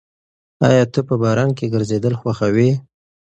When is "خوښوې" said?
2.19-2.71